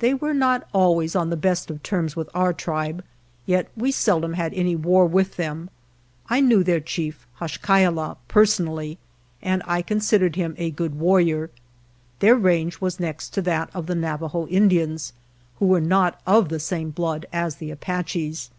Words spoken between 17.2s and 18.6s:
as the Apaches.